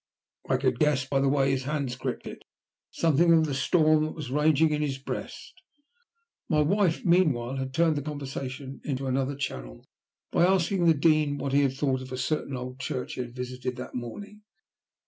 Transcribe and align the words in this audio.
I 0.49 0.57
could 0.57 0.79
guess, 0.79 1.05
by 1.05 1.19
the 1.19 1.29
way 1.29 1.51
his 1.51 1.65
hands 1.65 1.95
gripped 1.95 2.25
it, 2.25 2.41
something 2.89 3.31
of 3.31 3.45
the 3.45 3.53
storm 3.53 4.03
that 4.03 4.15
was 4.15 4.31
raging 4.31 4.71
in 4.71 4.81
his 4.81 4.97
breast. 4.97 5.53
My 6.49 6.61
wife, 6.61 7.05
meanwhile, 7.05 7.57
had 7.57 7.71
turned 7.71 7.97
the 7.97 8.01
conversation 8.01 8.81
into 8.83 9.05
another 9.05 9.35
channel 9.35 9.85
by 10.31 10.43
asking 10.47 10.85
the 10.87 10.95
Dean 10.95 11.37
what 11.37 11.53
he 11.53 11.61
had 11.61 11.73
thought 11.73 12.01
of 12.01 12.11
a 12.11 12.17
certain 12.17 12.57
old 12.57 12.79
church 12.79 13.13
he 13.13 13.21
had 13.21 13.35
visited 13.35 13.75
that 13.75 13.93
morning. 13.93 14.41